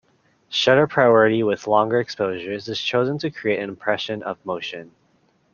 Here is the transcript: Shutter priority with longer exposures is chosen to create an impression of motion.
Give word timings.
Shutter 0.49 0.87
priority 0.87 1.43
with 1.43 1.67
longer 1.67 1.99
exposures 1.99 2.67
is 2.67 2.81
chosen 2.81 3.19
to 3.19 3.29
create 3.29 3.59
an 3.59 3.69
impression 3.69 4.23
of 4.23 4.43
motion. 4.43 4.95